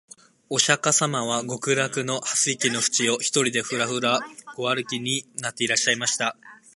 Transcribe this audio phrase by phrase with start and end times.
[0.49, 4.19] 御釈迦様は極楽の蓮池のふちを、独りでぶらぶら
[4.57, 6.35] 御歩きになっていらっしゃいました